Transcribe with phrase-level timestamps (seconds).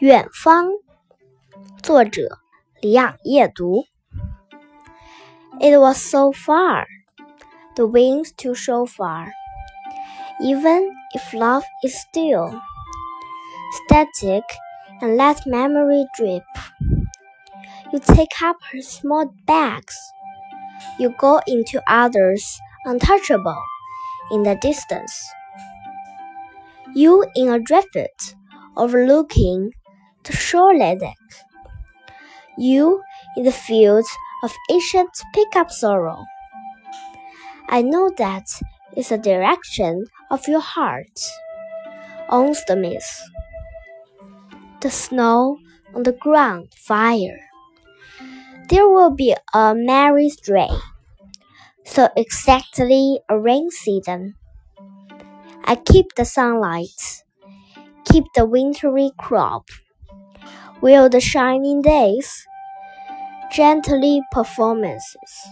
[0.00, 0.68] 远方，
[1.82, 2.38] 作者
[2.80, 3.84] 李养夜读。
[5.60, 6.86] It was so far,
[7.74, 9.28] the wings too so far.
[10.40, 12.60] Even if love is still
[13.72, 14.44] static
[15.00, 16.44] and let memory drip,
[17.90, 19.96] you take up her small bags.
[20.98, 23.58] You go into others untouchable
[24.30, 25.12] in the distance.
[26.94, 28.36] You in a drift
[28.76, 29.72] overlooking
[30.23, 31.17] the shoreline deck.
[32.57, 33.03] You
[33.35, 34.09] in the fields
[34.43, 36.25] of ancient pickup sorrow.
[37.69, 38.47] I know that
[38.95, 41.19] is the direction of your heart.
[42.29, 43.21] Owns the mist.
[44.81, 45.57] The snow
[45.95, 47.39] on the ground fire.
[48.69, 50.69] There will be a merry stray.
[51.85, 54.35] So exactly a rain season.
[55.63, 57.23] I keep the sunlight
[58.05, 59.67] keep the wintry crop,
[60.81, 62.47] will the shining days,
[63.51, 65.47] gently performances.